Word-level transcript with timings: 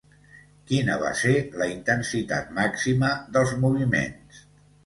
Quina 0.71 0.95
va 1.03 1.11
ser 1.19 1.33
la 1.63 1.69
intensitat 1.73 2.51
màxima 2.57 3.15
dels 3.37 3.55
moviments? 3.67 4.43